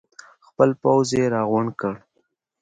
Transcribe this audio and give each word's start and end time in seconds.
خپل 0.47 0.69
پوځ 0.81 1.07
یې 1.17 1.25
راغونډ 1.35 1.69
کړ. 1.79 1.93